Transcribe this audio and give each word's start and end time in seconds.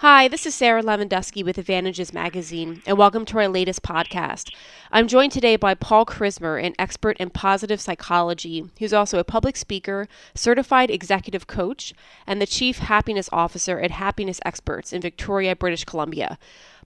Hi, 0.00 0.28
this 0.28 0.46
is 0.46 0.54
Sarah 0.54 0.80
Lewandowski 0.80 1.44
with 1.44 1.58
Advantages 1.58 2.12
Magazine, 2.12 2.82
and 2.86 2.96
welcome 2.96 3.24
to 3.24 3.38
our 3.38 3.48
latest 3.48 3.82
podcast. 3.82 4.54
I'm 4.92 5.08
joined 5.08 5.32
today 5.32 5.56
by 5.56 5.74
Paul 5.74 6.06
Krismer, 6.06 6.64
an 6.64 6.76
expert 6.78 7.16
in 7.16 7.30
positive 7.30 7.80
psychology, 7.80 8.70
who's 8.78 8.92
also 8.92 9.18
a 9.18 9.24
public 9.24 9.56
speaker, 9.56 10.06
certified 10.36 10.88
executive 10.88 11.48
coach, 11.48 11.94
and 12.28 12.40
the 12.40 12.46
chief 12.46 12.78
happiness 12.78 13.28
officer 13.32 13.80
at 13.80 13.90
Happiness 13.90 14.38
Experts 14.44 14.92
in 14.92 15.02
Victoria, 15.02 15.56
British 15.56 15.84
Columbia. 15.84 16.38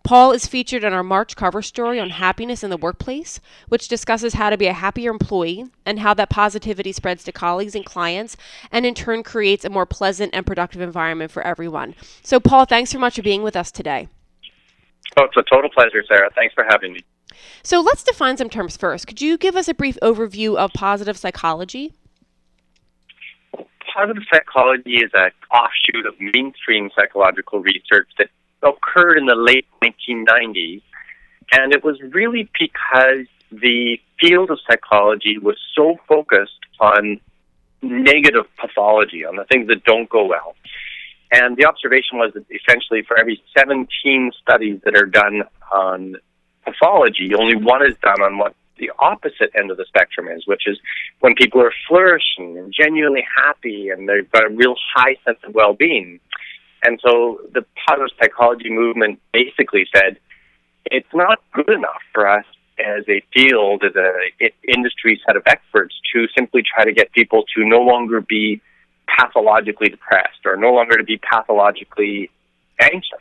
Paul 0.04 0.32
is 0.32 0.46
featured 0.46 0.82
in 0.82 0.92
our 0.92 1.04
March 1.04 1.36
cover 1.36 1.62
story 1.62 2.00
on 2.00 2.10
happiness 2.10 2.64
in 2.64 2.70
the 2.70 2.76
workplace, 2.76 3.40
which 3.68 3.88
discusses 3.88 4.34
how 4.34 4.50
to 4.50 4.56
be 4.56 4.66
a 4.66 4.72
happier 4.72 5.10
employee 5.10 5.66
and 5.86 6.00
how 6.00 6.12
that 6.14 6.28
positivity 6.28 6.92
spreads 6.92 7.22
to 7.24 7.32
colleagues 7.32 7.74
and 7.74 7.84
clients, 7.84 8.36
and 8.72 8.84
in 8.84 8.94
turn 8.94 9.22
creates 9.22 9.64
a 9.64 9.70
more 9.70 9.86
pleasant 9.86 10.34
and 10.34 10.44
productive 10.44 10.80
environment 10.80 11.30
for 11.30 11.42
everyone. 11.42 11.94
So, 12.22 12.40
Paul, 12.40 12.64
thanks 12.64 12.90
so 12.90 12.98
much 12.98 13.16
for 13.16 13.22
being 13.22 13.42
with 13.42 13.54
us 13.54 13.70
today. 13.70 14.08
Oh, 15.16 15.24
it's 15.24 15.36
a 15.36 15.42
total 15.42 15.70
pleasure, 15.70 16.02
Sarah. 16.08 16.30
Thanks 16.34 16.54
for 16.54 16.64
having 16.68 16.94
me. 16.94 17.04
So, 17.62 17.80
let's 17.80 18.02
define 18.02 18.36
some 18.36 18.50
terms 18.50 18.76
first. 18.76 19.06
Could 19.06 19.20
you 19.20 19.38
give 19.38 19.54
us 19.54 19.68
a 19.68 19.74
brief 19.74 19.98
overview 20.02 20.56
of 20.56 20.72
positive 20.72 21.16
psychology? 21.16 21.92
Positive 23.94 24.22
psychology 24.32 24.96
is 24.96 25.10
an 25.14 25.30
offshoot 25.52 26.06
of 26.06 26.14
mainstream 26.18 26.90
psychological 26.96 27.60
research 27.60 28.08
that 28.18 28.30
occurred 28.62 29.18
in 29.18 29.26
the 29.26 29.34
late 29.34 29.66
1990s, 29.82 30.82
and 31.52 31.72
it 31.72 31.84
was 31.84 32.00
really 32.00 32.48
because 32.58 33.26
the 33.50 33.98
field 34.20 34.50
of 34.50 34.58
psychology 34.68 35.38
was 35.38 35.56
so 35.76 35.96
focused 36.08 36.60
on 36.80 37.20
negative 37.82 38.46
pathology, 38.58 39.24
on 39.24 39.36
the 39.36 39.44
things 39.44 39.66
that 39.68 39.84
don't 39.84 40.08
go 40.08 40.24
well. 40.24 40.54
And 41.32 41.56
the 41.56 41.66
observation 41.66 42.18
was 42.18 42.32
that 42.34 42.44
essentially 42.50 43.02
for 43.02 43.18
every 43.18 43.42
17 43.56 44.32
studies 44.40 44.80
that 44.84 44.96
are 44.96 45.06
done 45.06 45.42
on 45.72 46.16
pathology, 46.64 47.34
only 47.34 47.56
one 47.56 47.84
is 47.84 47.96
done 48.02 48.22
on 48.22 48.38
what 48.38 48.54
the 48.78 48.90
opposite 48.98 49.50
end 49.56 49.70
of 49.70 49.76
the 49.76 49.84
spectrum 49.86 50.28
is, 50.28 50.46
which 50.46 50.62
is 50.66 50.78
when 51.20 51.34
people 51.34 51.60
are 51.60 51.72
flourishing 51.88 52.58
and 52.58 52.72
genuinely 52.76 53.24
happy 53.36 53.88
and 53.88 54.08
they've 54.08 54.30
got 54.30 54.44
a 54.44 54.50
real 54.50 54.74
high 54.94 55.16
sense 55.24 55.38
of 55.44 55.54
well 55.54 55.72
being. 55.72 56.20
And 56.82 57.00
so 57.06 57.40
the 57.52 57.64
positive 57.86 58.16
psychology 58.20 58.70
movement 58.70 59.20
basically 59.32 59.86
said 59.94 60.18
it's 60.86 61.14
not 61.14 61.40
good 61.52 61.70
enough 61.70 62.02
for 62.12 62.28
us 62.28 62.44
as 62.78 63.04
a 63.08 63.22
field, 63.32 63.84
as 63.84 63.92
an 63.94 64.50
industry 64.66 65.20
set 65.26 65.36
of 65.36 65.42
experts, 65.46 65.94
to 66.12 66.26
simply 66.36 66.62
try 66.62 66.84
to 66.84 66.92
get 66.92 67.12
people 67.12 67.44
to 67.54 67.64
no 67.64 67.80
longer 67.80 68.20
be 68.20 68.60
pathologically 69.06 69.88
depressed 69.88 70.40
or 70.44 70.56
no 70.56 70.72
longer 70.72 70.96
to 70.96 71.04
be 71.04 71.18
pathologically 71.18 72.30
anxious. 72.80 73.20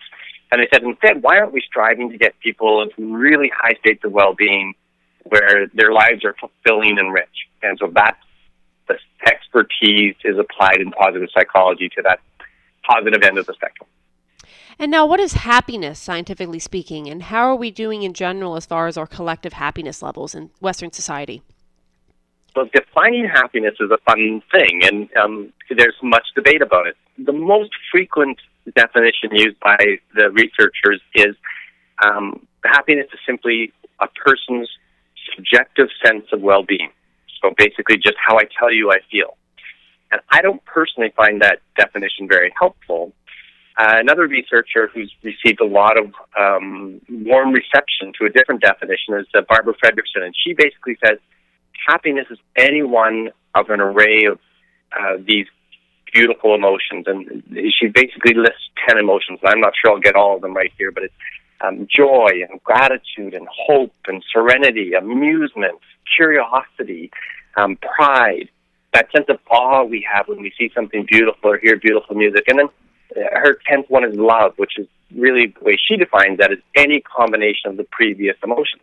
And 0.52 0.62
they 0.62 0.68
said, 0.74 0.84
instead, 0.84 1.22
why 1.22 1.38
aren't 1.38 1.54
we 1.54 1.62
striving 1.66 2.10
to 2.12 2.18
get 2.18 2.38
people 2.40 2.82
into 2.82 3.16
really 3.16 3.52
high 3.56 3.78
states 3.80 4.04
of 4.04 4.12
well-being 4.12 4.74
where 5.24 5.68
their 5.74 5.94
lives 5.94 6.26
are 6.26 6.36
fulfilling 6.40 6.98
and 6.98 7.14
rich? 7.14 7.48
And 7.62 7.78
so 7.80 7.92
that's 7.94 8.18
the 8.88 8.98
expertise 9.26 10.16
is 10.26 10.38
applied 10.38 10.82
in 10.82 10.92
positive 10.92 11.30
psychology 11.34 11.90
to 11.96 12.02
that 12.04 12.20
positive 12.84 13.22
end 13.24 13.38
of 13.38 13.46
the 13.46 13.54
spectrum. 13.54 13.88
And 14.80 14.90
now, 14.90 15.06
what 15.06 15.20
is 15.20 15.34
happiness, 15.34 16.00
scientifically 16.00 16.60
speaking, 16.60 17.08
and 17.08 17.24
how 17.24 17.44
are 17.44 17.56
we 17.56 17.70
doing 17.70 18.04
in 18.04 18.14
general 18.14 18.56
as 18.56 18.66
far 18.66 18.88
as 18.88 18.98
our 18.98 19.06
collective 19.06 19.54
happiness 19.54 20.02
levels 20.02 20.34
in 20.34 20.50
Western 20.60 20.92
society? 20.92 21.44
Well, 22.56 22.68
defining 22.74 23.26
happiness 23.26 23.76
is 23.80 23.92
a 23.92 23.98
fun 24.00 24.42
thing, 24.52 24.82
and 24.84 25.10
um, 25.16 25.54
there's 25.70 25.96
much 26.02 26.28
debate 26.36 26.62
about 26.62 26.88
it. 26.88 26.98
The 27.18 27.32
most 27.32 27.72
frequent 27.92 28.40
definition 28.76 29.30
used 29.32 29.60
by 29.60 29.78
the 30.16 30.30
researchers 30.32 31.02
is 31.16 31.36
um, 32.04 32.46
happiness 32.64 33.08
is 33.14 33.20
simply 33.26 33.72
a 34.00 34.08
person's 34.08 34.70
subjective 35.36 35.88
sense 36.04 36.26
of 36.34 36.42
well 36.42 36.64
being. 36.64 36.90
So 37.42 37.54
basically, 37.58 37.98
just 37.98 38.18
how 38.18 38.38
I 38.38 38.44
tell 38.60 38.72
you 38.72 38.92
I 38.92 39.00
feel. 39.10 39.38
And 40.12 40.22
I 40.30 40.42
don't 40.42 40.64
personally 40.66 41.14
find 41.16 41.42
that 41.42 41.60
definition 41.78 42.28
very 42.28 42.54
helpful. 42.58 43.14
Uh, 43.78 43.94
another 43.98 44.28
researcher 44.28 44.90
who's 44.94 45.12
received 45.24 45.62
a 45.62 45.66
lot 45.66 45.98
of 45.98 46.12
um, 46.40 47.00
warm 47.10 47.54
reception 47.54 48.12
to 48.20 48.26
a 48.26 48.30
different 48.30 48.62
definition 48.62 49.16
is 49.18 49.26
uh, 49.34 49.42
Barbara 49.48 49.74
Fredrickson, 49.82 50.24
and 50.24 50.36
she 50.38 50.54
basically 50.54 50.98
says 51.04 51.18
happiness 51.88 52.28
is 52.30 52.38
any 52.58 52.84
one 52.84 53.30
of 53.56 53.70
an 53.70 53.80
array 53.80 54.26
of 54.26 54.40
uh, 54.92 55.18
these 55.26 55.48
beautiful 56.14 56.54
emotions, 56.54 57.06
and 57.08 57.44
she 57.80 57.88
basically 57.88 58.34
lists 58.34 58.70
ten 58.88 58.98
emotions. 58.98 59.40
I'm 59.46 59.62
not 59.62 59.74
sure 59.80 59.94
I'll 59.94 60.02
get 60.02 60.16
all 60.16 60.36
of 60.36 60.42
them 60.42 60.54
right 60.54 60.72
here, 60.78 60.92
but 60.92 61.04
it's 61.04 61.14
um, 61.66 61.88
joy 61.90 62.30
and 62.50 62.62
gratitude 62.64 63.34
and 63.34 63.48
hope 63.50 63.94
and 64.08 64.24
serenity, 64.34 64.94
amusement, 64.94 65.80
curiosity, 66.16 67.12
um, 67.56 67.78
pride, 67.78 68.50
that 68.94 69.12
sense 69.12 69.26
of 69.30 69.40
awe 69.50 69.84
we 69.84 70.06
have 70.12 70.28
when 70.28 70.42
we 70.42 70.54
see 70.58 70.72
something 70.76 71.06
beautiful 71.10 71.52
or 71.52 71.58
hear 71.58 71.78
beautiful 71.78 72.16
music. 72.16 72.44
And 72.48 72.60
then 72.60 72.68
uh, 73.16 73.40
her 73.40 73.58
tenth 73.68 73.90
one 73.90 74.04
is 74.04 74.16
love, 74.16 74.54
which 74.58 74.78
is 74.78 74.88
really 75.16 75.54
the 75.58 75.64
way 75.64 75.78
she 75.78 75.98
defines 75.98 76.38
that 76.40 76.52
is 76.52 76.60
any 76.76 77.02
combination 77.02 77.70
of 77.70 77.78
the 77.78 77.86
previous 77.92 78.36
emotions. 78.44 78.82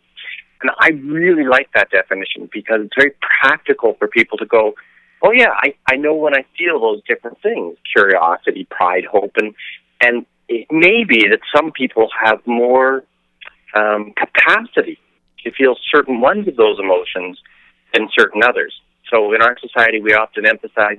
And 0.62 0.70
I 0.78 0.88
really 0.88 1.44
like 1.44 1.70
that 1.74 1.91
definition 1.91 2.48
because 2.52 2.80
it's 2.82 2.94
very 2.97 3.12
practical 3.41 3.94
for 3.98 4.08
people 4.08 4.38
to 4.38 4.47
go, 4.47 4.74
oh 5.22 5.30
yeah, 5.30 5.50
I, 5.52 5.74
I 5.91 5.97
know 5.97 6.14
when 6.14 6.34
I 6.34 6.44
feel 6.56 6.80
those 6.80 7.00
different 7.06 7.41
things, 7.42 7.76
curiosity, 7.92 8.66
pride, 8.70 9.04
hope, 9.04 9.32
and, 9.36 9.54
and 10.00 10.26
it 10.48 10.66
may 10.70 11.04
be 11.04 11.28
that 11.28 11.41
some 11.54 11.70
people 11.70 12.08
have 12.24 12.41
more 12.47 13.04
um, 13.74 14.12
capacity 14.16 14.98
to 15.44 15.52
feel 15.52 15.76
certain 15.94 16.20
ones 16.20 16.48
of 16.48 16.56
those 16.56 16.78
emotions 16.78 17.38
than 17.92 18.08
certain 18.16 18.42
others. 18.42 18.74
So 19.10 19.32
in 19.32 19.42
our 19.42 19.56
society, 19.58 20.00
we 20.00 20.14
often 20.14 20.46
emphasize 20.46 20.98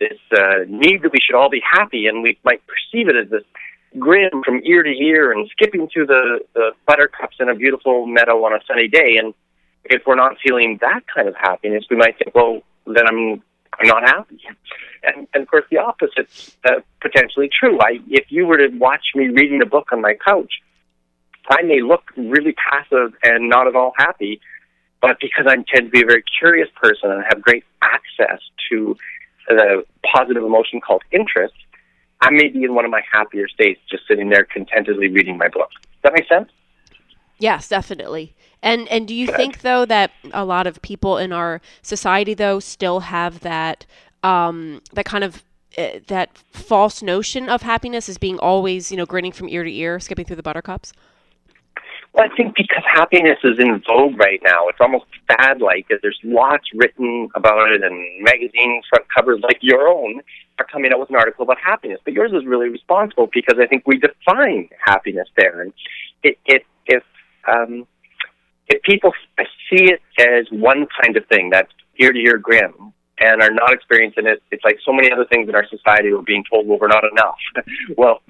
this 0.00 0.18
uh, 0.36 0.64
need 0.68 1.02
that 1.02 1.12
we 1.12 1.18
should 1.24 1.36
all 1.36 1.50
be 1.50 1.62
happy, 1.78 2.06
and 2.06 2.22
we 2.22 2.38
might 2.44 2.62
perceive 2.66 3.08
it 3.08 3.16
as 3.16 3.30
this 3.30 3.44
grin 3.98 4.30
from 4.44 4.60
ear 4.64 4.82
to 4.82 4.90
ear 4.90 5.32
and 5.32 5.48
skipping 5.50 5.88
through 5.92 6.06
the, 6.06 6.40
the 6.54 6.72
buttercups 6.86 7.36
in 7.40 7.48
a 7.48 7.54
beautiful 7.54 8.06
meadow 8.06 8.44
on 8.44 8.52
a 8.52 8.58
sunny 8.66 8.88
day. 8.88 9.16
And 9.18 9.34
if 9.84 10.02
we're 10.06 10.16
not 10.16 10.36
feeling 10.44 10.78
that 10.80 11.02
kind 11.14 11.28
of 11.28 11.34
happiness, 11.36 11.84
we 11.90 11.96
might 11.96 12.16
think, 12.18 12.34
well, 12.34 12.62
then 12.86 13.06
I'm 13.08 13.42
I'm 13.80 13.88
not 13.88 14.02
happy. 14.02 14.40
And, 15.02 15.26
and 15.32 15.42
of 15.42 15.48
course, 15.48 15.64
the 15.70 15.78
opposite's 15.78 16.56
uh, 16.64 16.80
potentially 17.00 17.48
true. 17.48 17.78
I, 17.80 17.98
if 18.08 18.26
you 18.30 18.46
were 18.46 18.58
to 18.58 18.68
watch 18.76 19.06
me 19.14 19.28
reading 19.28 19.62
a 19.62 19.66
book 19.66 19.88
on 19.92 20.00
my 20.00 20.14
couch, 20.24 20.52
I 21.48 21.62
may 21.62 21.80
look 21.80 22.04
really 22.16 22.52
passive 22.52 23.14
and 23.22 23.48
not 23.48 23.66
at 23.66 23.74
all 23.74 23.92
happy, 23.96 24.40
but 25.02 25.18
because 25.20 25.46
I 25.46 25.56
tend 25.56 25.86
to 25.86 25.90
be 25.90 26.02
a 26.02 26.06
very 26.06 26.24
curious 26.38 26.68
person 26.80 27.10
and 27.10 27.22
have 27.28 27.42
great 27.42 27.64
access 27.82 28.40
to 28.70 28.96
the 29.48 29.84
positive 30.14 30.44
emotion 30.44 30.80
called 30.80 31.02
interest, 31.10 31.54
I 32.20 32.30
may 32.30 32.48
be 32.48 32.62
in 32.62 32.74
one 32.74 32.84
of 32.84 32.90
my 32.92 33.02
happier 33.12 33.48
states 33.48 33.80
just 33.90 34.04
sitting 34.06 34.30
there 34.30 34.44
contentedly 34.44 35.08
reading 35.08 35.36
my 35.36 35.48
book. 35.48 35.70
Does 35.72 36.02
that 36.04 36.12
make 36.14 36.28
sense? 36.28 36.48
Yes, 37.38 37.68
definitely. 37.68 38.34
And 38.62 38.86
and 38.88 39.08
do 39.08 39.14
you 39.14 39.26
Good. 39.26 39.36
think 39.36 39.62
though 39.62 39.84
that 39.86 40.12
a 40.32 40.44
lot 40.44 40.68
of 40.68 40.80
people 40.82 41.18
in 41.18 41.32
our 41.32 41.60
society 41.82 42.34
though 42.34 42.60
still 42.60 43.00
have 43.00 43.40
that 43.40 43.84
um, 44.22 44.80
that 44.92 45.04
kind 45.04 45.24
of 45.24 45.42
uh, 45.76 45.98
that 46.06 46.38
false 46.38 47.02
notion 47.02 47.48
of 47.48 47.62
happiness 47.62 48.08
as 48.08 48.18
being 48.18 48.38
always 48.38 48.92
you 48.92 48.96
know 48.96 49.06
grinning 49.06 49.32
from 49.32 49.48
ear 49.48 49.64
to 49.64 49.72
ear, 49.72 49.98
skipping 49.98 50.24
through 50.24 50.36
the 50.36 50.44
buttercups? 50.44 50.92
Well, 52.14 52.26
I 52.30 52.36
think 52.36 52.54
because 52.56 52.82
happiness 52.84 53.38
is 53.42 53.58
in 53.58 53.82
vogue 53.86 54.18
right 54.18 54.40
now, 54.44 54.68
it's 54.68 54.78
almost 54.80 55.06
fad 55.28 55.62
like. 55.62 55.86
There's 55.88 56.18
lots 56.22 56.64
written 56.74 57.30
about 57.34 57.70
it, 57.70 57.82
and 57.82 58.22
magazine 58.22 58.82
front 58.90 59.06
covers 59.08 59.40
like 59.42 59.58
your 59.62 59.88
own 59.88 60.20
are 60.58 60.66
coming 60.66 60.92
out 60.92 61.00
with 61.00 61.08
an 61.08 61.16
article 61.16 61.44
about 61.44 61.56
happiness. 61.58 62.00
But 62.04 62.12
yours 62.12 62.32
is 62.32 62.44
really 62.44 62.68
responsible 62.68 63.30
because 63.32 63.58
I 63.58 63.66
think 63.66 63.84
we 63.86 63.98
define 63.98 64.68
happiness 64.84 65.28
there. 65.38 65.62
And 65.62 65.72
it, 66.22 66.38
it, 66.44 66.66
if, 66.84 67.02
um, 67.48 67.86
if 68.68 68.82
people 68.82 69.12
see 69.70 69.84
it 69.84 70.02
as 70.20 70.46
one 70.50 70.86
kind 71.02 71.16
of 71.16 71.26
thing, 71.28 71.48
that's 71.50 71.72
ear 71.98 72.12
to 72.12 72.18
ear 72.18 72.36
grin, 72.36 72.74
and 73.20 73.40
are 73.40 73.54
not 73.54 73.72
experiencing 73.72 74.26
it, 74.26 74.42
it's 74.50 74.64
like 74.64 74.76
so 74.84 74.92
many 74.92 75.10
other 75.10 75.24
things 75.32 75.48
in 75.48 75.54
our 75.54 75.66
society 75.66 76.12
we're 76.12 76.20
being 76.20 76.44
told, 76.50 76.66
well, 76.66 76.78
we're 76.78 76.88
not 76.88 77.04
enough. 77.10 77.38
well, 77.96 78.20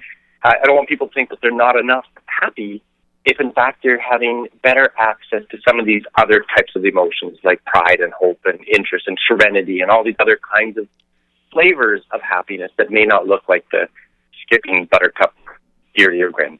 I 0.41 0.55
don't 0.63 0.75
want 0.75 0.87
people 0.87 1.07
to 1.07 1.13
think 1.13 1.29
that 1.29 1.39
they're 1.41 1.51
not 1.51 1.77
enough 1.77 2.05
happy 2.27 2.81
if 3.25 3.39
in 3.39 3.51
fact 3.53 3.79
they're 3.83 3.99
having 3.99 4.47
better 4.61 4.93
access 4.97 5.43
to 5.49 5.57
some 5.65 5.79
of 5.79 5.85
these 5.85 6.03
other 6.15 6.43
types 6.55 6.75
of 6.75 6.85
emotions 6.85 7.37
like 7.43 7.63
pride 7.65 7.99
and 7.99 8.13
hope 8.13 8.39
and 8.45 8.59
interest 8.67 9.07
and 9.07 9.17
serenity 9.27 9.79
and 9.79 9.89
all 9.89 10.03
these 10.03 10.15
other 10.19 10.39
kinds 10.57 10.77
of 10.77 10.87
flavors 11.51 12.01
of 12.11 12.21
happiness 12.21 12.71
that 12.77 12.91
may 12.91 13.05
not 13.05 13.27
look 13.27 13.47
like 13.47 13.65
the 13.71 13.87
skipping 14.41 14.87
buttercup 14.91 15.33
ear 15.95 16.09
to 16.09 16.17
ear 16.17 16.31
grin. 16.31 16.59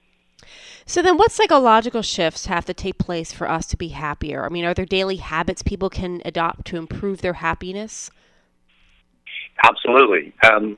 So 0.85 1.01
then 1.01 1.17
what 1.17 1.31
psychological 1.31 2.01
shifts 2.01 2.45
have 2.47 2.65
to 2.65 2.73
take 2.73 2.97
place 2.97 3.31
for 3.31 3.49
us 3.49 3.65
to 3.67 3.77
be 3.77 3.89
happier? 3.89 4.45
I 4.45 4.49
mean, 4.49 4.65
are 4.65 4.73
there 4.73 4.85
daily 4.85 5.15
habits 5.15 5.63
people 5.63 5.89
can 5.89 6.21
adopt 6.25 6.65
to 6.67 6.77
improve 6.77 7.21
their 7.21 7.33
happiness? 7.33 8.11
Absolutely. 9.63 10.33
Um, 10.43 10.77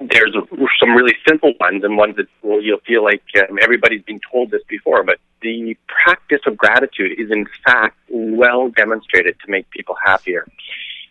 there's 0.00 0.34
some 0.80 0.90
really 0.94 1.14
simple 1.28 1.52
ones 1.60 1.84
and 1.84 1.96
ones 1.96 2.16
that 2.16 2.26
well, 2.42 2.62
you'll 2.62 2.80
feel 2.86 3.04
like 3.04 3.22
um, 3.36 3.58
everybody's 3.60 4.02
been 4.02 4.20
told 4.32 4.50
this 4.50 4.62
before, 4.68 5.04
but 5.04 5.18
the 5.42 5.76
practice 6.04 6.40
of 6.46 6.56
gratitude 6.56 7.12
is 7.18 7.30
in 7.30 7.46
fact 7.66 7.98
well 8.08 8.70
demonstrated 8.70 9.36
to 9.44 9.50
make 9.50 9.68
people 9.70 9.94
happier. 10.02 10.46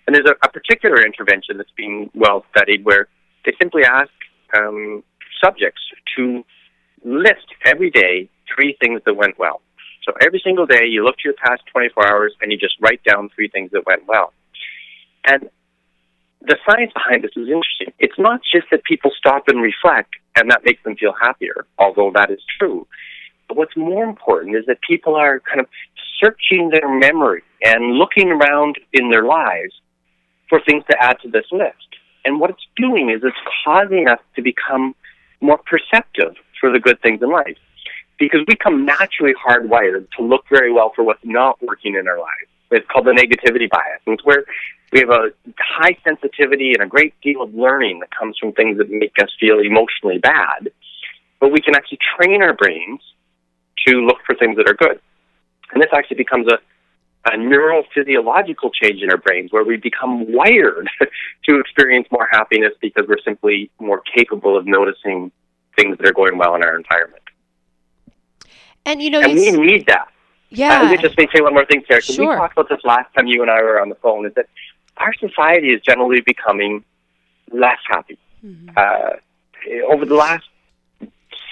And 0.08 0.16
there's 0.16 0.26
a, 0.26 0.36
a 0.44 0.52
particular 0.52 1.06
intervention 1.06 1.58
that's 1.58 1.72
being 1.78 2.10
well 2.16 2.46
studied 2.50 2.84
where 2.84 3.08
they 3.46 3.54
simply 3.62 3.84
ask 3.84 4.10
um, 4.58 5.04
subjects 5.44 5.82
to 6.18 6.44
list 7.06 7.46
every 7.66 7.92
day 7.92 8.30
three 8.54 8.76
things 8.82 9.02
that 9.06 9.14
went 9.14 9.38
well. 9.38 9.62
So 10.04 10.14
every 10.22 10.42
single 10.44 10.66
day 10.66 10.86
you 10.88 11.04
look 11.04 11.18
to 11.18 11.24
your 11.26 11.36
past 11.36 11.62
24 11.72 12.08
hours 12.08 12.34
and 12.42 12.52
you 12.52 12.58
just 12.58 12.74
write 12.82 13.04
down 13.04 13.30
three 13.36 13.50
things 13.50 13.70
that 13.72 13.86
went 13.86 14.08
well. 14.08 14.34
And 15.26 15.50
the 16.42 16.58
science 16.66 16.92
behind 16.94 17.24
this 17.24 17.32
is 17.36 17.48
interesting. 17.48 17.94
It's 18.00 18.18
not 18.18 18.42
just 18.52 18.68
that 18.72 18.84
people 18.84 19.12
stop 19.18 19.48
and 19.48 19.62
reflect 19.62 20.16
and 20.36 20.50
that 20.52 20.64
makes 20.64 20.82
them 20.84 20.96
feel 20.96 21.14
happier, 21.20 21.66
although 21.78 22.12
that 22.16 22.32
is 22.32 22.40
true. 22.58 22.88
But 23.48 23.58
what's 23.58 23.76
more 23.76 24.04
important 24.04 24.56
is 24.56 24.66
that 24.68 24.80
people 24.82 25.16
are 25.16 25.42
kind 25.42 25.60
of 25.60 25.68
searching 26.22 26.70
their 26.70 26.88
memory 26.88 27.44
and 27.64 27.96
looking 27.98 28.30
around 28.30 28.78
in 28.94 29.10
their 29.10 29.24
lives 29.24 29.74
for 30.50 30.62
things 30.66 30.84
to 30.90 30.98
add 31.02 31.18
to 31.24 31.30
this 31.30 31.46
list. 31.52 31.76
And 32.26 32.40
what 32.40 32.50
it's 32.52 32.68
doing 32.76 33.10
is 33.10 33.22
it's 33.24 33.36
causing 33.66 34.08
us 34.08 34.20
to 34.36 34.42
become 34.42 34.96
more 35.42 35.58
perceptive 35.58 36.36
for 36.60 36.72
the 36.72 36.80
good 36.80 37.02
things 37.02 37.22
in 37.22 37.32
life. 37.32 37.58
Because 38.20 38.42
we 38.48 38.56
come 38.56 38.86
naturally 38.86 39.34
hardwired 39.34 40.08
to 40.18 40.24
look 40.24 40.44
very 40.50 40.72
well 40.72 40.92
for 40.96 41.04
what's 41.04 41.24
not 41.24 41.62
working 41.62 41.96
in 41.96 42.08
our 42.08 42.20
lives. 42.20 42.50
It's 42.72 42.86
called 42.92 43.06
the 43.08 43.12
negativity 43.12 43.70
bias. 43.70 44.02
And 44.06 44.14
it's 44.14 44.26
where 44.26 44.44
we 44.92 45.00
have 45.00 45.10
a 45.10 45.32
high 45.60 45.98
sensitivity 46.04 46.74
and 46.74 46.82
a 46.82 46.88
great 46.88 47.14
deal 47.22 47.42
of 47.42 47.54
learning 47.54 48.00
that 48.00 48.10
comes 48.18 48.38
from 48.38 48.54
things 48.54 48.78
that 48.78 48.90
make 48.90 49.16
us 49.22 49.30
feel 49.40 49.60
emotionally 49.60 50.18
bad. 50.18 50.70
But 51.40 51.52
we 51.52 51.62
can 51.62 51.76
actually 51.76 52.00
train 52.18 52.42
our 52.42 52.54
brains 52.54 53.02
to 53.88 54.06
look 54.06 54.18
for 54.26 54.36
things 54.36 54.58
that 54.58 54.68
are 54.70 54.74
good. 54.74 55.00
And 55.72 55.82
this 55.82 55.90
actually 55.94 56.18
becomes 56.18 56.48
a, 56.48 56.58
a 57.30 57.38
neurophysiological 57.38 58.74
change 58.74 59.02
in 59.02 59.12
our 59.12 59.18
brains 59.18 59.52
where 59.52 59.64
we 59.64 59.78
become 59.78 60.32
wired 60.32 60.90
to 61.46 61.60
experience 61.60 62.08
more 62.12 62.28
happiness 62.32 62.74
because 62.82 63.06
we're 63.08 63.22
simply 63.24 63.70
more 63.80 64.02
capable 64.16 64.58
of 64.58 64.66
noticing 64.66 65.32
things 65.76 65.98
that 65.98 66.08
are 66.08 66.14
going 66.14 66.38
well 66.38 66.56
in 66.56 66.64
our 66.64 66.76
environment. 66.76 67.24
And 68.86 69.02
you 69.02 69.12
know, 69.12 69.22
and 69.22 69.34
we 69.34 69.52
need 69.52 69.86
that. 69.88 70.08
Yeah. 70.50 70.80
Uh, 70.80 70.84
let 70.86 70.92
me 70.92 70.98
just 70.98 71.16
say 71.16 71.42
one 71.42 71.54
more 71.54 71.66
thing, 71.66 71.84
Sarah. 71.88 72.02
Sure. 72.02 72.30
We 72.30 72.36
talked 72.36 72.54
about 72.54 72.70
this 72.70 72.80
last 72.84 73.14
time 73.14 73.28
you 73.28 73.42
and 73.42 73.52
I 73.52 73.62
were 73.62 73.80
on 73.80 73.90
the 73.90 73.96
phone. 73.96 74.26
Is 74.26 74.34
that 74.36 74.48
our 75.00 75.14
society 75.14 75.70
is 75.70 75.82
generally 75.82 76.22
becoming 76.22 76.84
less 77.52 77.80
happy. 77.88 78.18
Mm-hmm. 78.46 78.70
Uh, 78.76 79.92
over 79.92 80.06
the 80.06 80.16
last 80.16 80.46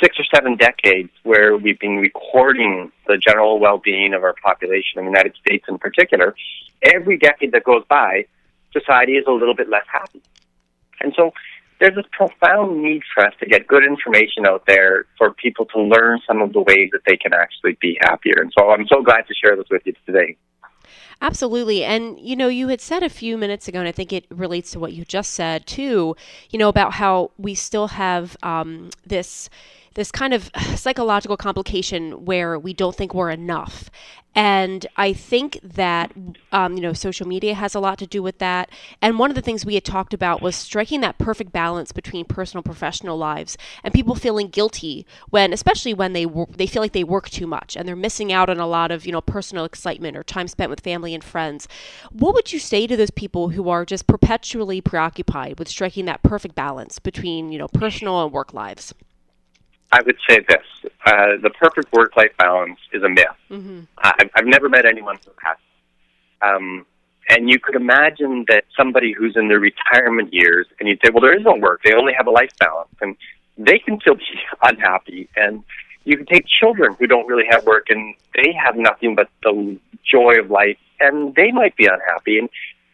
six 0.01 0.17
or 0.19 0.25
seven 0.33 0.55
decades, 0.55 1.09
where 1.23 1.57
we've 1.57 1.79
been 1.79 1.97
recording 1.97 2.91
the 3.07 3.17
general 3.17 3.59
well-being 3.59 4.13
of 4.13 4.23
our 4.23 4.35
population 4.43 4.99
in 4.99 5.05
the 5.05 5.11
United 5.11 5.35
States 5.35 5.65
in 5.67 5.77
particular, 5.77 6.35
every 6.83 7.17
decade 7.17 7.51
that 7.51 7.63
goes 7.63 7.83
by, 7.89 8.25
society 8.71 9.13
is 9.13 9.25
a 9.27 9.31
little 9.31 9.55
bit 9.55 9.69
less 9.69 9.85
happy. 9.91 10.21
And 11.01 11.13
so 11.15 11.31
there's 11.79 11.95
this 11.95 12.05
profound 12.11 12.81
need 12.81 13.03
for 13.13 13.25
us 13.25 13.33
to 13.39 13.45
get 13.45 13.67
good 13.67 13.83
information 13.83 14.45
out 14.45 14.63
there 14.67 15.05
for 15.17 15.31
people 15.33 15.65
to 15.65 15.81
learn 15.81 16.19
some 16.27 16.41
of 16.41 16.53
the 16.53 16.61
ways 16.61 16.89
that 16.91 17.01
they 17.07 17.17
can 17.17 17.33
actually 17.33 17.77
be 17.81 17.97
happier. 18.01 18.35
And 18.37 18.51
so 18.57 18.69
I'm 18.71 18.87
so 18.87 19.01
glad 19.03 19.27
to 19.27 19.33
share 19.33 19.55
this 19.55 19.67
with 19.69 19.83
you 19.85 19.93
today. 20.05 20.37
Absolutely. 21.21 21.83
And, 21.83 22.19
you 22.19 22.35
know, 22.35 22.47
you 22.47 22.67
had 22.67 22.81
said 22.81 23.01
a 23.01 23.09
few 23.09 23.37
minutes 23.37 23.67
ago, 23.67 23.79
and 23.79 23.87
I 23.87 23.91
think 23.91 24.13
it 24.13 24.25
relates 24.29 24.71
to 24.71 24.79
what 24.79 24.93
you 24.93 25.03
just 25.03 25.33
said 25.33 25.65
too, 25.65 26.15
you 26.49 26.59
know, 26.59 26.69
about 26.69 26.93
how 26.93 27.31
we 27.37 27.55
still 27.55 27.87
have 27.87 28.37
um, 28.43 28.89
this 29.05 29.49
this 29.95 30.11
kind 30.11 30.31
of 30.31 30.51
psychological 30.75 31.35
complication 31.37 32.23
where 32.23 32.59
we 32.59 32.71
don't 32.71 32.95
think 32.95 33.15
we're 33.15 33.31
enough. 33.31 33.89
And 34.35 34.85
I 34.95 35.13
think 35.13 35.59
that, 35.63 36.11
um, 36.51 36.75
you 36.75 36.81
know, 36.83 36.93
social 36.93 37.27
media 37.27 37.55
has 37.55 37.73
a 37.73 37.79
lot 37.79 37.97
to 37.97 38.05
do 38.05 38.21
with 38.21 38.37
that. 38.37 38.69
And 39.01 39.17
one 39.17 39.31
of 39.31 39.35
the 39.35 39.41
things 39.41 39.65
we 39.65 39.73
had 39.73 39.83
talked 39.83 40.13
about 40.13 40.43
was 40.43 40.55
striking 40.55 41.01
that 41.01 41.17
perfect 41.17 41.51
balance 41.51 41.91
between 41.91 42.25
personal 42.25 42.61
professional 42.61 43.17
lives 43.17 43.57
and 43.83 43.91
people 43.91 44.13
feeling 44.13 44.49
guilty 44.49 45.07
when, 45.31 45.53
especially 45.53 45.95
when 45.95 46.13
they, 46.13 46.27
they 46.55 46.67
feel 46.67 46.83
like 46.83 46.91
they 46.91 47.03
work 47.03 47.31
too 47.31 47.47
much 47.47 47.75
and 47.75 47.87
they're 47.87 47.95
missing 47.95 48.31
out 48.31 48.47
on 48.47 48.59
a 48.59 48.67
lot 48.67 48.91
of, 48.91 49.07
you 49.07 49.11
know, 49.11 49.21
personal 49.21 49.65
excitement 49.65 50.15
or 50.15 50.23
time 50.23 50.47
spent 50.47 50.69
with 50.69 50.81
family 50.81 51.06
and 51.13 51.23
friends. 51.23 51.67
What 52.11 52.33
would 52.33 52.53
you 52.53 52.59
say 52.59 52.87
to 52.87 52.97
those 52.97 53.11
people 53.11 53.49
who 53.49 53.69
are 53.69 53.85
just 53.85 54.07
perpetually 54.07 54.81
preoccupied 54.81 55.59
with 55.59 55.67
striking 55.67 56.05
that 56.05 56.23
perfect 56.23 56.55
balance 56.55 56.99
between, 56.99 57.51
you 57.51 57.59
know, 57.59 57.67
personal 57.67 58.23
and 58.23 58.31
work 58.31 58.53
lives? 58.53 58.93
I 59.91 60.01
would 60.01 60.17
say 60.29 60.39
this: 60.47 60.91
uh, 61.05 61.37
the 61.41 61.49
perfect 61.49 61.91
work-life 61.93 62.31
balance 62.37 62.79
is 62.91 63.03
a 63.03 63.09
myth. 63.09 63.25
Mm-hmm. 63.49 63.81
I've, 63.97 64.29
I've 64.35 64.45
never 64.45 64.69
met 64.69 64.85
anyone 64.85 65.17
who 65.23 65.31
has. 65.41 65.57
Um, 66.41 66.85
and 67.29 67.49
you 67.49 67.59
could 67.59 67.75
imagine 67.75 68.45
that 68.47 68.65
somebody 68.75 69.13
who's 69.13 69.35
in 69.35 69.47
their 69.47 69.59
retirement 69.59 70.33
years, 70.33 70.67
and 70.79 70.87
you'd 70.87 70.99
say, 71.03 71.09
"Well, 71.11 71.21
there 71.21 71.37
is 71.37 71.43
no 71.43 71.55
work; 71.55 71.81
they 71.83 71.93
only 71.93 72.13
have 72.13 72.27
a 72.27 72.31
life 72.31 72.51
balance," 72.59 72.93
and 73.01 73.15
they 73.57 73.79
can 73.79 73.99
still 74.01 74.15
be 74.15 74.23
unhappy. 74.63 75.29
And 75.35 75.63
you 76.07 76.15
can 76.15 76.25
take 76.25 76.45
children 76.47 76.95
who 76.97 77.05
don't 77.05 77.27
really 77.27 77.43
have 77.49 77.65
work, 77.65 77.87
and 77.89 78.15
they 78.33 78.53
have 78.53 78.77
nothing 78.77 79.13
but 79.13 79.27
the 79.43 79.77
joy 80.09 80.39
of 80.39 80.49
life, 80.49 80.77
and 81.01 81.35
they 81.35 81.51
might 81.51 81.75
be 81.75 81.85
unhappy. 81.85 82.39
And 82.39 82.49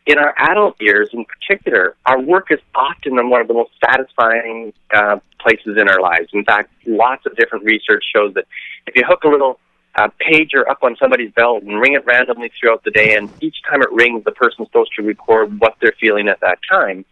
in 0.08 0.18
our 0.18 0.34
adult 0.40 0.78
years, 0.82 1.10
in 1.14 1.24
particular, 1.26 1.96
our 2.08 2.20
work 2.20 2.48
is 2.50 2.58
often 2.74 3.30
one 3.30 3.40
of 3.40 3.48
the 3.48 3.54
most 3.54 3.70
satisfying 3.86 4.74
uh, 4.92 5.20
places 5.40 5.78
in 5.78 5.88
our 5.88 6.02
lives. 6.02 6.30
In 6.34 6.44
fact, 6.44 6.72
lots 6.88 7.28
of 7.28 7.36
different 7.36 7.66
research 7.66 8.04
shows 8.16 8.34
that 8.34 8.46
if 8.88 8.96
you 8.96 9.04
hook 9.08 9.24
a 9.26 9.28
little 9.28 9.60
uh, 9.94 10.10
pager 10.20 10.68
up 10.68 10.80
on 10.82 10.96
somebody's 11.00 11.32
belt 11.34 11.62
and 11.62 11.80
ring 11.80 11.94
it 11.94 12.04
randomly 12.08 12.52
throughout 12.60 12.84
the 12.84 12.90
day, 12.90 13.16
and 13.16 13.30
each 13.42 13.58
time 13.70 13.84
it 13.84 13.92
rings, 13.92 14.24
the 14.24 14.32
person's 14.32 14.70
supposed 14.70 14.92
to 14.96 15.04
record 15.04 15.60
what 15.60 15.76
they're 15.80 15.94
feeling 16.00 16.28
at 16.30 16.40
that 16.40 16.58
time. 16.68 17.06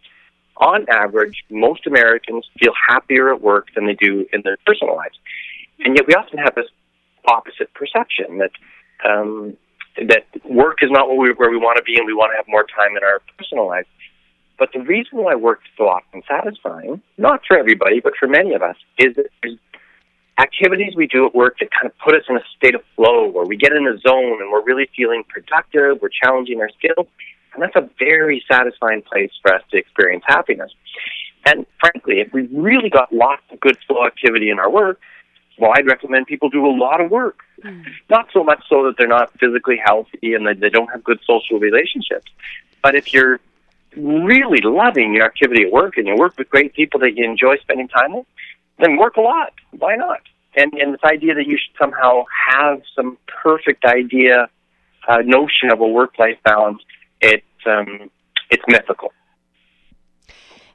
On 0.56 0.84
average, 0.90 1.44
most 1.48 1.86
Americans 1.86 2.44
feel 2.58 2.72
happier 2.88 3.32
at 3.32 3.40
work 3.40 3.68
than 3.76 3.86
they 3.86 3.94
do 3.94 4.26
in 4.32 4.42
their 4.42 4.56
personal 4.66 4.96
lives. 4.96 5.16
And 5.84 5.96
yet 5.96 6.06
we 6.06 6.14
often 6.14 6.38
have 6.38 6.54
this 6.54 6.66
opposite 7.26 7.72
perception 7.74 8.38
that 8.38 8.50
um, 9.08 9.56
that 9.96 10.24
work 10.44 10.78
is 10.82 10.90
not 10.90 11.08
where 11.08 11.18
we, 11.18 11.32
where 11.32 11.50
we 11.50 11.56
want 11.56 11.76
to 11.76 11.82
be 11.82 11.96
and 11.96 12.06
we 12.06 12.14
want 12.14 12.32
to 12.32 12.36
have 12.36 12.46
more 12.48 12.64
time 12.64 12.96
in 12.96 13.02
our 13.02 13.20
personal 13.36 13.66
life. 13.66 13.86
But 14.58 14.70
the 14.72 14.80
reason 14.80 15.18
why 15.18 15.34
work 15.34 15.60
is 15.64 15.70
so 15.76 15.84
often 15.88 16.22
satisfying, 16.28 17.02
not 17.18 17.40
for 17.46 17.58
everybody, 17.58 18.00
but 18.00 18.12
for 18.18 18.28
many 18.28 18.54
of 18.54 18.62
us, 18.62 18.76
is 18.98 19.16
that 19.16 19.26
there's 19.42 19.58
activities 20.38 20.94
we 20.96 21.06
do 21.06 21.26
at 21.26 21.34
work 21.34 21.56
that 21.60 21.68
kind 21.70 21.90
of 21.90 21.98
put 21.98 22.14
us 22.14 22.22
in 22.28 22.36
a 22.36 22.44
state 22.56 22.74
of 22.74 22.82
flow 22.96 23.28
where 23.28 23.44
we 23.44 23.56
get 23.56 23.72
in 23.72 23.86
a 23.86 23.98
zone 23.98 24.40
and 24.40 24.50
we're 24.50 24.64
really 24.64 24.88
feeling 24.96 25.24
productive, 25.28 26.00
we're 26.00 26.10
challenging 26.22 26.60
our 26.60 26.70
skills, 26.78 27.06
and 27.52 27.62
that's 27.62 27.76
a 27.76 27.88
very 27.98 28.42
satisfying 28.50 29.02
place 29.02 29.30
for 29.42 29.54
us 29.54 29.62
to 29.70 29.76
experience 29.76 30.24
happiness. 30.26 30.70
And 31.44 31.66
frankly, 31.80 32.20
if 32.20 32.32
we 32.32 32.46
really 32.46 32.88
got 32.88 33.12
lots 33.12 33.42
of 33.50 33.60
good 33.60 33.76
flow 33.86 34.06
activity 34.06 34.48
in 34.48 34.58
our 34.58 34.70
work, 34.70 35.00
well, 35.62 35.70
I'd 35.76 35.86
recommend 35.86 36.26
people 36.26 36.48
do 36.48 36.66
a 36.66 36.74
lot 36.74 37.00
of 37.00 37.08
work. 37.12 37.38
Mm. 37.64 37.84
Not 38.10 38.26
so 38.32 38.42
much 38.42 38.64
so 38.68 38.82
that 38.86 38.94
they're 38.98 39.06
not 39.06 39.30
physically 39.38 39.80
healthy 39.82 40.34
and 40.34 40.44
that 40.48 40.58
they 40.58 40.68
don't 40.68 40.88
have 40.88 41.04
good 41.04 41.20
social 41.24 41.60
relationships, 41.60 42.32
but 42.82 42.96
if 42.96 43.14
you're 43.14 43.38
really 43.96 44.60
loving 44.60 45.14
your 45.14 45.24
activity 45.24 45.62
at 45.62 45.70
work 45.70 45.98
and 45.98 46.08
you 46.08 46.16
work 46.16 46.36
with 46.36 46.50
great 46.50 46.74
people 46.74 46.98
that 46.98 47.16
you 47.16 47.24
enjoy 47.24 47.58
spending 47.58 47.86
time 47.86 48.12
with, 48.12 48.26
then 48.80 48.96
work 48.96 49.16
a 49.16 49.20
lot. 49.20 49.52
Why 49.70 49.94
not? 49.94 50.22
And 50.56 50.74
and 50.74 50.94
this 50.94 51.04
idea 51.04 51.34
that 51.36 51.46
you 51.46 51.56
should 51.56 51.76
somehow 51.78 52.24
have 52.50 52.82
some 52.96 53.16
perfect 53.44 53.84
idea, 53.84 54.48
uh, 55.06 55.18
notion 55.24 55.70
of 55.70 55.80
a 55.80 55.86
work 55.86 56.18
life 56.18 56.38
balance, 56.44 56.82
it's 57.20 57.46
um, 57.66 58.10
it's 58.50 58.64
mythical. 58.66 59.12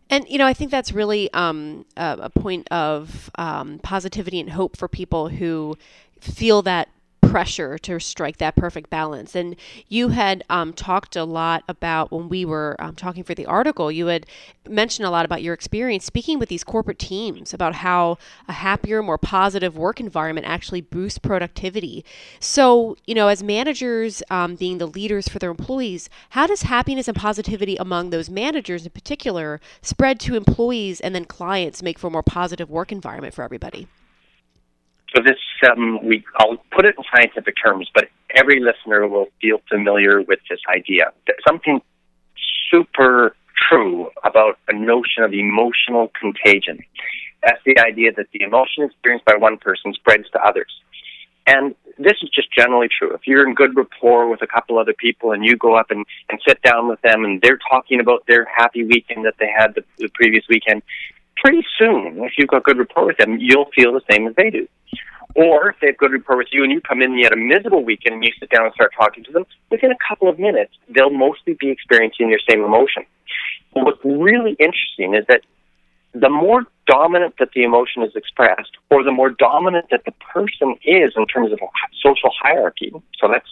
And 0.09 0.27
you 0.29 0.37
know, 0.37 0.45
I 0.45 0.53
think 0.53 0.71
that's 0.71 0.91
really 0.91 1.31
um, 1.33 1.85
a, 1.97 2.29
point 2.29 2.67
of 2.71 3.29
um, 3.35 3.79
positivity 3.79 4.39
and 4.39 4.49
hope 4.49 4.77
for 4.77 4.87
people 4.87 5.29
who 5.29 5.77
feel 6.19 6.61
that 6.63 6.89
pressure 7.29 7.77
to 7.79 7.99
strike 7.99 8.37
that 8.37 8.55
perfect 8.55 8.89
balance. 8.89 9.35
And 9.35 9.55
you 9.87 10.09
had 10.09 10.43
um, 10.49 10.73
talked 10.73 11.15
a 11.15 11.23
lot 11.23 11.63
about 11.67 12.11
when 12.11 12.29
we 12.29 12.45
were 12.45 12.75
um, 12.79 12.95
talking 12.95 13.23
for 13.23 13.35
the 13.35 13.45
article, 13.45 13.91
you 13.91 14.07
had 14.07 14.25
mentioned 14.67 15.05
a 15.05 15.09
lot 15.09 15.25
about 15.25 15.41
your 15.41 15.53
experience 15.53 16.05
speaking 16.05 16.39
with 16.39 16.49
these 16.49 16.63
corporate 16.63 16.99
teams 16.99 17.53
about 17.53 17.75
how 17.75 18.17
a 18.47 18.53
happier, 18.53 19.01
more 19.01 19.17
positive 19.17 19.77
work 19.77 19.99
environment 19.99 20.47
actually 20.47 20.81
boosts 20.81 21.19
productivity. 21.19 22.03
So, 22.39 22.97
you 23.05 23.15
know, 23.15 23.27
as 23.27 23.43
managers 23.43 24.23
um, 24.29 24.55
being 24.55 24.77
the 24.77 24.85
leaders 24.85 25.27
for 25.27 25.39
their 25.39 25.51
employees, 25.51 26.09
how 26.31 26.47
does 26.47 26.63
happiness 26.63 27.07
and 27.07 27.17
positivity 27.17 27.75
among 27.77 28.09
those 28.09 28.29
managers 28.29 28.85
in 28.85 28.91
particular 28.91 29.59
spread 29.81 30.19
to 30.21 30.35
employees 30.35 30.99
and 31.01 31.13
then 31.13 31.25
clients 31.25 31.83
make 31.83 31.99
for 31.99 32.07
a 32.07 32.11
more 32.11 32.23
positive 32.23 32.69
work 32.69 32.91
environment 32.91 33.33
for 33.33 33.43
everybody? 33.43 33.87
So 35.15 35.21
this, 35.23 35.37
um, 35.69 36.05
we, 36.05 36.23
I'll 36.37 36.57
put 36.71 36.85
it 36.85 36.95
in 36.97 37.03
scientific 37.15 37.55
terms, 37.63 37.89
but 37.93 38.09
every 38.35 38.59
listener 38.59 39.07
will 39.07 39.27
feel 39.41 39.61
familiar 39.69 40.21
with 40.21 40.39
this 40.49 40.59
idea 40.69 41.11
something 41.47 41.81
super 42.71 43.35
true 43.69 44.09
about 44.23 44.57
a 44.67 44.73
notion 44.73 45.23
of 45.23 45.33
emotional 45.33 46.11
contagion. 46.19 46.79
That's 47.43 47.61
the 47.65 47.79
idea 47.79 48.11
that 48.13 48.27
the 48.33 48.41
emotion 48.41 48.83
experienced 48.83 49.25
by 49.25 49.35
one 49.37 49.57
person 49.57 49.93
spreads 49.93 50.29
to 50.31 50.39
others. 50.39 50.71
And 51.45 51.75
this 51.97 52.17
is 52.21 52.29
just 52.29 52.49
generally 52.51 52.89
true. 52.89 53.13
If 53.13 53.21
you're 53.25 53.47
in 53.47 53.55
good 53.55 53.75
rapport 53.75 54.29
with 54.29 54.41
a 54.41 54.47
couple 54.47 54.77
other 54.77 54.93
people 54.93 55.31
and 55.31 55.45
you 55.45 55.55
go 55.55 55.75
up 55.75 55.89
and, 55.89 56.05
and 56.29 56.39
sit 56.45 56.61
down 56.61 56.89
with 56.89 57.01
them 57.01 57.23
and 57.23 57.41
they're 57.41 57.59
talking 57.69 57.99
about 57.99 58.25
their 58.27 58.45
happy 58.45 58.83
weekend 58.83 59.25
that 59.25 59.35
they 59.39 59.49
had 59.55 59.73
the, 59.75 59.83
the 59.97 60.09
previous 60.13 60.43
weekend, 60.49 60.83
pretty 61.37 61.65
soon, 61.79 62.23
if 62.23 62.33
you've 62.37 62.49
got 62.49 62.63
good 62.63 62.77
rapport 62.77 63.05
with 63.05 63.17
them, 63.17 63.37
you'll 63.39 63.69
feel 63.75 63.93
the 63.93 64.01
same 64.11 64.27
as 64.27 64.35
they 64.35 64.49
do. 64.49 64.67
Or 65.35 65.69
if 65.69 65.75
they 65.79 65.87
have 65.87 65.97
good 65.97 66.11
rapport 66.11 66.37
with 66.37 66.47
you 66.51 66.63
and 66.63 66.71
you 66.71 66.81
come 66.81 67.01
in 67.01 67.11
and 67.11 67.19
you 67.19 67.25
had 67.25 67.33
a 67.33 67.37
miserable 67.37 67.83
weekend 67.83 68.15
and 68.15 68.23
you 68.23 68.31
sit 68.39 68.49
down 68.49 68.65
and 68.65 68.73
start 68.73 68.91
talking 68.97 69.23
to 69.25 69.31
them, 69.31 69.45
within 69.69 69.91
a 69.91 69.97
couple 70.07 70.29
of 70.29 70.39
minutes, 70.39 70.73
they'll 70.89 71.11
mostly 71.11 71.55
be 71.59 71.69
experiencing 71.69 72.29
your 72.29 72.39
same 72.49 72.63
emotion. 72.63 73.05
What's 73.73 74.03
really 74.03 74.53
interesting 74.53 75.13
is 75.13 75.25
that 75.27 75.41
the 76.13 76.29
more 76.29 76.65
dominant 76.87 77.35
that 77.37 77.49
the 77.53 77.63
emotion 77.63 78.01
is 78.01 78.15
expressed, 78.15 78.71
or 78.89 79.03
the 79.03 79.11
more 79.11 79.29
dominant 79.29 79.87
that 79.91 80.05
the 80.05 80.13
person 80.33 80.75
is 80.83 81.11
in 81.15 81.27
terms 81.27 81.51
of 81.51 81.59
social 82.01 82.31
hierarchy, 82.41 82.91
so 83.19 83.27
that 83.27 83.43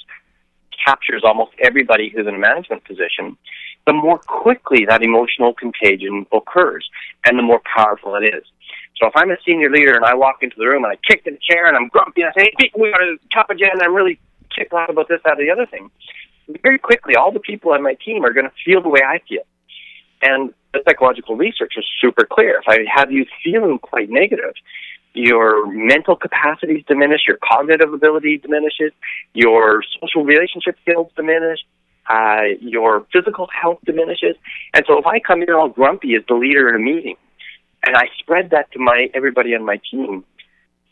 captures 0.83 1.21
almost 1.23 1.51
everybody 1.59 2.09
who's 2.09 2.27
in 2.27 2.35
a 2.35 2.39
management 2.39 2.83
position, 2.85 3.37
the 3.85 3.93
more 3.93 4.17
quickly 4.17 4.85
that 4.85 5.03
emotional 5.03 5.53
contagion 5.53 6.25
occurs 6.31 6.89
and 7.25 7.37
the 7.37 7.43
more 7.43 7.61
powerful 7.75 8.15
it 8.15 8.23
is. 8.23 8.43
So 8.97 9.07
if 9.07 9.13
I'm 9.15 9.29
a 9.29 9.37
senior 9.45 9.69
leader 9.69 9.95
and 9.95 10.05
I 10.05 10.15
walk 10.15 10.37
into 10.41 10.55
the 10.57 10.65
room 10.65 10.83
and 10.85 10.93
I 10.93 10.97
kick 11.07 11.25
the 11.25 11.37
chair 11.41 11.67
and 11.67 11.75
I'm 11.75 11.89
grumpy 11.89 12.21
and 12.21 12.31
I 12.31 12.41
say, 12.41 12.51
hey, 12.57 12.71
we 12.77 12.91
got 12.91 13.01
a 13.01 13.17
top 13.33 13.49
agenda 13.49 13.73
and 13.73 13.81
I'm 13.81 13.93
really 13.93 14.19
kicked 14.55 14.73
out 14.73 14.89
about 14.89 15.09
this, 15.09 15.19
that, 15.25 15.39
or 15.39 15.43
the 15.43 15.51
other 15.51 15.65
thing, 15.65 15.91
very 16.63 16.79
quickly 16.79 17.15
all 17.15 17.31
the 17.31 17.39
people 17.39 17.71
on 17.71 17.83
my 17.83 17.95
team 18.05 18.23
are 18.23 18.31
going 18.33 18.45
to 18.45 18.53
feel 18.63 18.81
the 18.81 18.89
way 18.89 19.01
I 19.05 19.19
feel. 19.27 19.43
And 20.21 20.53
the 20.73 20.81
psychological 20.87 21.35
research 21.35 21.73
is 21.77 21.85
super 21.99 22.25
clear. 22.25 22.61
If 22.65 22.67
I 22.67 22.85
have 22.95 23.11
you 23.11 23.25
feeling 23.43 23.79
quite 23.79 24.09
negative, 24.09 24.53
your 25.13 25.71
mental 25.71 26.15
capacities 26.15 26.83
diminish, 26.87 27.21
your 27.27 27.37
cognitive 27.43 27.93
ability 27.93 28.37
diminishes, 28.37 28.91
your 29.33 29.83
social 29.99 30.23
relationship 30.23 30.77
skills 30.81 31.11
diminish, 31.15 31.59
uh, 32.09 32.43
your 32.59 33.05
physical 33.11 33.47
health 33.47 33.79
diminishes. 33.85 34.35
And 34.73 34.85
so 34.87 34.99
if 34.99 35.05
I 35.05 35.19
come 35.19 35.41
in 35.41 35.49
all 35.51 35.69
grumpy 35.69 36.15
as 36.15 36.23
the 36.27 36.35
leader 36.35 36.69
in 36.69 36.75
a 36.75 36.79
meeting, 36.79 37.15
and 37.85 37.95
I 37.95 38.09
spread 38.19 38.49
that 38.49 38.71
to 38.73 38.79
my 38.79 39.09
everybody 39.13 39.55
on 39.55 39.63
my 39.63 39.79
team, 39.89 40.23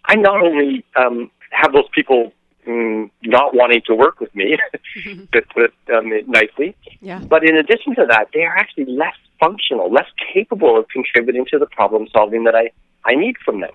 I 0.06 0.16
not 0.16 0.42
only 0.42 0.86
um, 0.96 1.32
have 1.52 1.74
those 1.74 1.88
people 1.94 2.34
mm, 2.68 3.10
not 3.24 3.56
wanting 3.56 3.82
to 3.88 3.96
work 3.96 4.20
with 4.20 4.34
me, 4.36 4.58
to 5.04 5.42
put 5.54 5.64
it 5.64 5.74
um, 5.94 6.12
nicely, 6.28 6.76
yeah. 7.02 7.20
but 7.20 7.44
in 7.48 7.58
addition 7.58 7.96
to 7.96 8.06
that, 8.10 8.28
they 8.34 8.44
are 8.44 8.56
actually 8.56 8.86
less 8.86 9.16
functional, 9.40 9.92
less 9.92 10.08
capable 10.34 10.78
of 10.78 10.88
contributing 10.90 11.46
to 11.52 11.60
the 11.60 11.66
problem 11.66 12.08
solving 12.12 12.44
that 12.46 12.56
I, 12.56 12.72
I 13.06 13.16
need 13.16 13.38
from 13.44 13.62
them. 13.62 13.72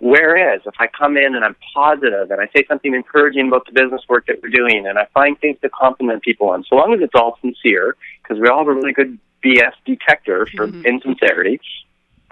Whereas 0.00 0.62
if 0.64 0.74
I 0.78 0.86
come 0.86 1.18
in 1.18 1.34
and 1.34 1.44
I'm 1.44 1.56
positive 1.74 2.30
and 2.30 2.40
I 2.40 2.48
say 2.56 2.64
something 2.66 2.94
encouraging 2.94 3.48
about 3.48 3.66
the 3.66 3.72
business 3.72 4.00
work 4.08 4.26
that 4.26 4.36
we're 4.42 4.48
doing 4.48 4.86
and 4.86 4.98
I 4.98 5.06
find 5.12 5.38
things 5.38 5.58
to 5.60 5.68
compliment 5.68 6.22
people 6.22 6.48
on, 6.48 6.64
so 6.64 6.76
long 6.76 6.94
as 6.94 7.00
it's 7.02 7.14
all 7.14 7.38
sincere, 7.42 7.96
because 8.22 8.40
we 8.40 8.48
all 8.48 8.58
have 8.58 8.68
a 8.68 8.72
really 8.72 8.94
good 8.94 9.18
BS 9.44 9.72
detector 9.84 10.46
for 10.56 10.68
mm-hmm. 10.68 10.86
insincerity, 10.86 11.60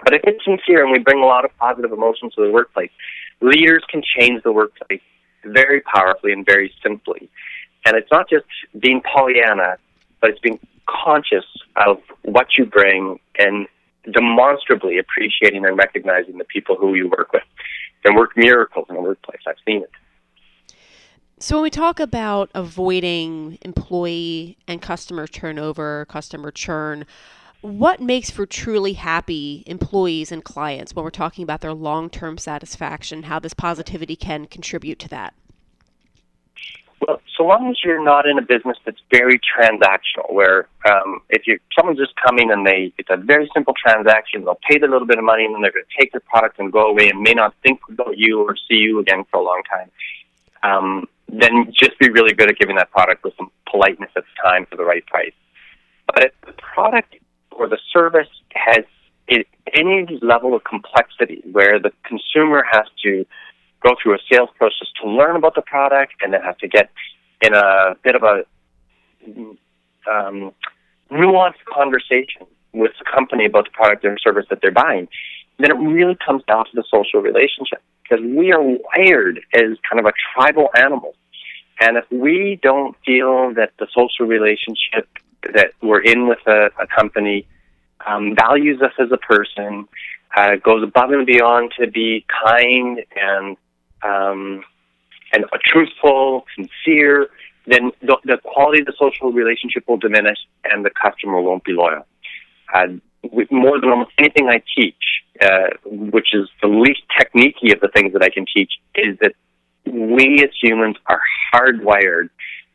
but 0.03 0.13
if 0.13 0.21
it's 0.23 0.43
sincere 0.43 0.83
and 0.83 0.91
we 0.91 0.99
bring 0.99 1.19
a 1.19 1.25
lot 1.25 1.45
of 1.45 1.55
positive 1.57 1.91
emotions 1.91 2.33
to 2.35 2.45
the 2.45 2.51
workplace, 2.51 2.91
leaders 3.41 3.83
can 3.89 4.01
change 4.01 4.43
the 4.43 4.51
workplace 4.51 5.01
very 5.45 5.81
powerfully 5.81 6.31
and 6.31 6.45
very 6.45 6.73
simply. 6.83 7.29
And 7.85 7.95
it's 7.95 8.11
not 8.11 8.29
just 8.29 8.45
being 8.77 9.01
Pollyanna, 9.01 9.77
but 10.21 10.31
it's 10.31 10.39
being 10.39 10.59
conscious 10.87 11.45
of 11.75 11.97
what 12.23 12.47
you 12.57 12.65
bring 12.65 13.19
and 13.37 13.67
demonstrably 14.11 14.97
appreciating 14.97 15.65
and 15.65 15.77
recognizing 15.77 16.37
the 16.37 16.43
people 16.45 16.75
who 16.75 16.95
you 16.95 17.09
work 17.09 17.31
with. 17.33 17.43
And 18.05 18.15
work 18.15 18.31
miracles 18.37 18.85
in 18.87 18.95
the 18.95 19.01
workplace. 19.01 19.41
I've 19.45 19.57
seen 19.65 19.83
it. 19.83 19.91
So, 21.37 21.57
when 21.57 21.63
we 21.63 21.69
talk 21.69 21.99
about 21.99 22.49
avoiding 22.53 23.57
employee 23.61 24.57
and 24.69 24.81
customer 24.81 25.27
turnover, 25.27 26.05
customer 26.05 26.49
churn, 26.49 27.05
what 27.61 27.99
makes 27.99 28.29
for 28.29 28.45
truly 28.45 28.93
happy 28.93 29.63
employees 29.65 30.31
and 30.31 30.43
clients 30.43 30.95
when 30.95 31.03
we're 31.03 31.09
talking 31.09 31.43
about 31.43 31.61
their 31.61 31.73
long 31.73 32.09
term 32.09 32.37
satisfaction, 32.37 33.23
how 33.23 33.39
this 33.39 33.53
positivity 33.53 34.15
can 34.15 34.45
contribute 34.45 34.99
to 34.99 35.09
that? 35.09 35.33
Well, 37.05 37.21
so 37.37 37.43
long 37.43 37.69
as 37.69 37.77
you're 37.83 38.03
not 38.03 38.27
in 38.27 38.37
a 38.37 38.41
business 38.41 38.77
that's 38.85 38.99
very 39.11 39.39
transactional, 39.39 40.31
where 40.33 40.67
um, 40.89 41.21
if 41.29 41.47
you 41.47 41.59
someone's 41.77 41.97
just 41.97 42.13
coming 42.25 42.51
and 42.51 42.65
they 42.65 42.93
it's 42.97 43.09
a 43.09 43.17
very 43.17 43.49
simple 43.53 43.73
transaction, 43.73 44.43
they'll 44.43 44.59
pay 44.69 44.77
the 44.77 44.87
little 44.87 45.07
bit 45.07 45.17
of 45.17 45.23
money 45.23 45.45
and 45.45 45.53
then 45.53 45.61
they're 45.61 45.71
going 45.71 45.85
to 45.85 45.99
take 45.99 46.11
their 46.11 46.21
product 46.21 46.59
and 46.59 46.71
go 46.71 46.87
away 46.87 47.09
and 47.09 47.21
may 47.21 47.33
not 47.33 47.53
think 47.63 47.79
about 47.89 48.17
you 48.17 48.41
or 48.41 48.55
see 48.69 48.77
you 48.77 48.99
again 48.99 49.23
for 49.31 49.39
a 49.39 49.43
long 49.43 49.61
time. 49.69 49.91
Um, 50.61 51.07
then 51.29 51.71
just 51.71 51.97
be 51.99 52.09
really 52.09 52.33
good 52.33 52.49
at 52.49 52.57
giving 52.57 52.75
that 52.75 52.91
product 52.91 53.23
with 53.23 53.33
some 53.37 53.51
politeness 53.69 54.09
at 54.15 54.23
the 54.23 54.41
time 54.43 54.65
for 54.65 54.75
the 54.75 54.83
right 54.83 55.05
price. 55.05 55.33
But 56.07 56.25
if 56.25 56.31
the 56.45 56.53
product 56.53 57.15
or 57.59 57.67
the 57.67 57.77
service 57.93 58.27
has 58.51 58.85
any 59.75 60.19
level 60.21 60.55
of 60.55 60.63
complexity 60.63 61.43
where 61.51 61.79
the 61.79 61.91
consumer 62.03 62.63
has 62.71 62.85
to 63.03 63.25
go 63.83 63.95
through 64.01 64.15
a 64.15 64.17
sales 64.31 64.49
process 64.57 64.87
to 65.01 65.07
learn 65.07 65.35
about 65.35 65.53
the 65.55 65.61
product 65.61 66.13
and 66.21 66.33
then 66.33 66.41
have 66.41 66.57
to 66.57 66.67
get 66.67 66.89
in 67.41 67.53
a 67.53 67.95
bit 68.03 68.15
of 68.15 68.23
a 68.23 68.43
um, 70.09 70.51
nuanced 71.11 71.63
conversation 71.71 72.47
with 72.73 72.91
the 72.97 73.05
company 73.05 73.45
about 73.45 73.65
the 73.65 73.71
product 73.71 74.03
or 74.03 74.17
service 74.19 74.45
that 74.49 74.59
they're 74.61 74.71
buying, 74.71 75.07
then 75.59 75.71
it 75.71 75.75
really 75.75 76.17
comes 76.25 76.43
down 76.45 76.65
to 76.65 76.71
the 76.73 76.83
social 76.91 77.21
relationship 77.21 77.81
because 78.01 78.23
we 78.23 78.51
are 78.51 78.61
wired 78.61 79.39
as 79.53 79.77
kind 79.89 79.99
of 79.99 80.05
a 80.05 80.13
tribal 80.33 80.69
animal. 80.75 81.13
And 81.81 81.97
if 81.97 82.05
we 82.11 82.59
don't 82.61 82.95
feel 83.05 83.53
that 83.53 83.71
the 83.79 83.87
social 83.93 84.25
relationship 84.25 85.07
that 85.53 85.71
we're 85.81 86.01
in 86.01 86.27
with 86.27 86.39
a, 86.47 86.69
a 86.79 86.87
company 86.87 87.47
um, 88.05 88.35
values 88.35 88.81
us 88.81 88.93
as 88.99 89.11
a 89.11 89.17
person, 89.17 89.87
uh, 90.35 90.55
goes 90.55 90.83
above 90.83 91.11
and 91.11 91.25
beyond 91.25 91.73
to 91.79 91.87
be 91.87 92.25
kind 92.43 92.99
and 93.15 93.57
um, 94.01 94.63
and 95.31 95.45
truthful, 95.63 96.45
sincere, 96.55 97.29
then 97.67 97.91
the, 98.01 98.17
the, 98.23 98.37
quality 98.43 98.79
of 98.79 98.87
the 98.87 98.93
social 98.97 99.31
relationship 99.31 99.83
will 99.87 99.97
diminish 99.97 100.37
and 100.63 100.83
the 100.83 100.89
customer 100.89 101.39
won't 101.41 101.63
be 101.63 101.73
loyal. 101.73 102.05
Uh, 102.73 102.87
more 103.51 103.79
than 103.79 103.89
almost 103.89 104.11
anything 104.17 104.47
I 104.47 104.63
teach, 104.75 104.95
uh, 105.41 105.69
which 105.85 106.33
is 106.33 106.47
the 106.61 106.67
least 106.67 107.01
techniquey 107.19 107.73
of 107.73 107.81
the 107.81 107.89
things 107.93 108.13
that 108.13 108.23
I 108.23 108.29
can 108.29 108.45
teach, 108.51 108.71
is 108.95 109.17
that 109.19 109.33
we 109.85 110.43
as 110.43 110.49
humans 110.61 110.95
are 111.07 111.21
hardwired 111.53 112.29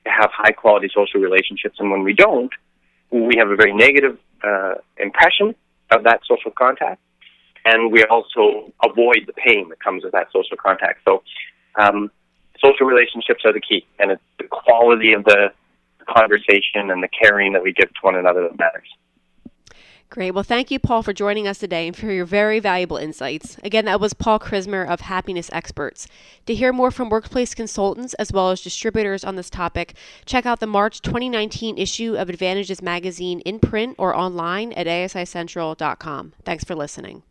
have 0.06 0.30
high 0.32 0.52
quality 0.52 0.88
social 0.94 1.20
relationships, 1.20 1.76
and 1.78 1.90
when 1.90 2.02
we 2.02 2.12
don't, 2.12 2.52
we 3.10 3.34
have 3.38 3.50
a 3.50 3.56
very 3.56 3.72
negative 3.72 4.18
uh, 4.42 4.74
impression 4.98 5.54
of 5.90 6.04
that 6.04 6.20
social 6.26 6.50
contact, 6.50 7.00
and 7.64 7.92
we 7.92 8.04
also 8.04 8.72
avoid 8.82 9.24
the 9.26 9.32
pain 9.32 9.68
that 9.68 9.82
comes 9.82 10.04
with 10.04 10.12
that 10.12 10.28
social 10.32 10.56
contact. 10.56 11.00
So, 11.04 11.22
um, 11.78 12.10
social 12.62 12.86
relationships 12.86 13.42
are 13.44 13.52
the 13.52 13.60
key, 13.60 13.86
and 13.98 14.10
it's 14.10 14.22
the 14.38 14.44
quality 14.44 15.12
of 15.12 15.24
the 15.24 15.52
conversation 16.08 16.90
and 16.90 17.02
the 17.02 17.08
caring 17.08 17.52
that 17.52 17.62
we 17.62 17.72
give 17.72 17.88
to 17.88 18.00
one 18.02 18.16
another 18.16 18.42
that 18.42 18.58
matters. 18.58 18.88
Great. 20.14 20.30
Well, 20.30 20.44
thank 20.44 20.70
you, 20.70 20.78
Paul, 20.78 21.02
for 21.02 21.12
joining 21.12 21.48
us 21.48 21.58
today 21.58 21.88
and 21.88 21.96
for 21.96 22.06
your 22.12 22.24
very 22.24 22.60
valuable 22.60 22.96
insights. 22.96 23.56
Again, 23.64 23.84
that 23.86 23.98
was 23.98 24.14
Paul 24.14 24.38
Krismer 24.38 24.86
of 24.86 25.00
Happiness 25.00 25.50
Experts. 25.52 26.06
To 26.46 26.54
hear 26.54 26.72
more 26.72 26.92
from 26.92 27.08
workplace 27.08 27.52
consultants 27.52 28.14
as 28.14 28.30
well 28.30 28.52
as 28.52 28.62
distributors 28.62 29.24
on 29.24 29.34
this 29.34 29.50
topic, 29.50 29.94
check 30.24 30.46
out 30.46 30.60
the 30.60 30.68
March 30.68 31.02
2019 31.02 31.76
issue 31.78 32.14
of 32.14 32.28
Advantages 32.28 32.80
Magazine 32.80 33.40
in 33.40 33.58
print 33.58 33.96
or 33.98 34.16
online 34.16 34.72
at 34.74 34.86
asicentral.com. 34.86 36.34
Thanks 36.44 36.62
for 36.62 36.76
listening. 36.76 37.24